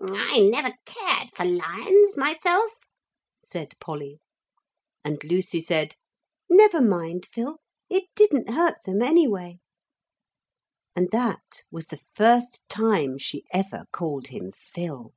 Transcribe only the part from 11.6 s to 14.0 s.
was the first time she ever